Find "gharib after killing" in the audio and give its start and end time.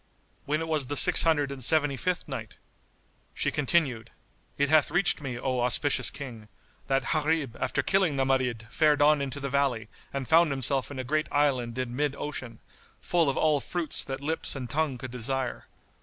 7.11-8.15